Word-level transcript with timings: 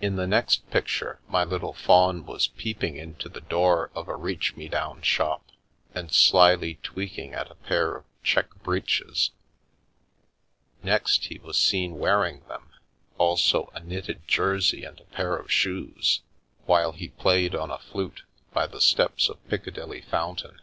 In 0.00 0.16
the 0.16 0.26
next 0.26 0.70
picture 0.70 1.20
my 1.28 1.44
little 1.44 1.74
faun 1.74 2.24
was 2.24 2.48
peeping 2.48 2.96
into 2.96 3.28
the 3.28 3.42
door 3.42 3.90
of 3.94 4.08
a" 4.08 4.16
reach 4.16 4.56
me 4.56 4.66
down" 4.66 5.02
shop, 5.02 5.52
and 5.94 6.10
slyly 6.10 6.76
tweaking 6.76 7.34
at 7.34 7.50
a 7.50 7.54
pair 7.56 7.94
of 7.94 8.06
check 8.22 8.48
breeches. 8.62 9.32
Next 10.82 11.26
he 11.26 11.38
was 11.38 11.58
seen 11.58 11.98
wearing 11.98 12.40
them, 12.48 12.70
also 13.18 13.70
a 13.74 13.80
knitted 13.80 14.22
jersey 14.26 14.84
and 14.84 14.98
a 14.98 15.04
pair 15.14 15.36
of 15.36 15.52
shoes, 15.52 16.22
while 16.64 16.92
he 16.92 17.10
played 17.10 17.54
on 17.54 17.70
a 17.70 17.78
flute 17.78 18.22
by 18.54 18.66
the 18.66 18.80
steps 18.80 19.28
of 19.28 19.46
Piccadilly 19.50 20.00
fountain. 20.00 20.62